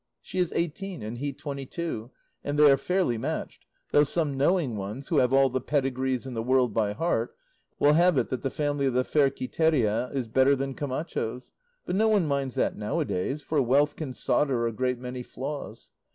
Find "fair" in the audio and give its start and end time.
9.03-9.29